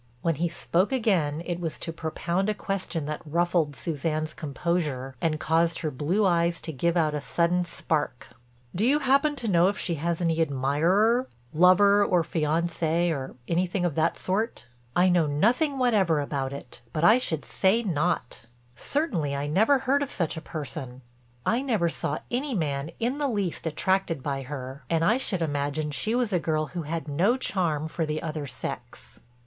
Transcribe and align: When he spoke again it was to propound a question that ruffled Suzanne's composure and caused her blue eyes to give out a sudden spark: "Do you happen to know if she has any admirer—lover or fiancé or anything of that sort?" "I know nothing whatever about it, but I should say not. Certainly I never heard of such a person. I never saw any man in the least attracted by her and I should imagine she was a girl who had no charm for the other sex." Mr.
When 0.23 0.33
he 0.33 0.49
spoke 0.49 0.91
again 0.91 1.43
it 1.45 1.59
was 1.59 1.77
to 1.77 1.93
propound 1.93 2.49
a 2.49 2.55
question 2.55 3.05
that 3.05 3.21
ruffled 3.23 3.75
Suzanne's 3.75 4.33
composure 4.33 5.15
and 5.21 5.39
caused 5.39 5.81
her 5.81 5.91
blue 5.91 6.25
eyes 6.25 6.59
to 6.61 6.71
give 6.73 6.97
out 6.97 7.13
a 7.13 7.21
sudden 7.21 7.63
spark: 7.65 8.29
"Do 8.73 8.83
you 8.87 8.97
happen 8.97 9.35
to 9.35 9.47
know 9.47 9.67
if 9.67 9.77
she 9.77 9.93
has 10.01 10.19
any 10.19 10.41
admirer—lover 10.41 12.03
or 12.03 12.23
fiancé 12.23 13.13
or 13.15 13.35
anything 13.47 13.85
of 13.85 13.93
that 13.93 14.17
sort?" 14.17 14.65
"I 14.95 15.07
know 15.07 15.27
nothing 15.27 15.77
whatever 15.77 16.19
about 16.19 16.51
it, 16.51 16.81
but 16.93 17.03
I 17.03 17.19
should 17.19 17.45
say 17.45 17.83
not. 17.83 18.47
Certainly 18.75 19.35
I 19.35 19.45
never 19.45 19.77
heard 19.77 20.01
of 20.01 20.09
such 20.09 20.35
a 20.35 20.41
person. 20.41 21.03
I 21.45 21.61
never 21.61 21.89
saw 21.89 22.17
any 22.31 22.55
man 22.55 22.89
in 22.99 23.19
the 23.19 23.29
least 23.29 23.67
attracted 23.67 24.23
by 24.23 24.41
her 24.41 24.83
and 24.89 25.05
I 25.05 25.17
should 25.17 25.43
imagine 25.43 25.91
she 25.91 26.15
was 26.15 26.33
a 26.33 26.39
girl 26.39 26.65
who 26.73 26.81
had 26.81 27.07
no 27.07 27.37
charm 27.37 27.87
for 27.87 28.07
the 28.07 28.23
other 28.23 28.47
sex." 28.47 29.19
Mr. 29.19 29.21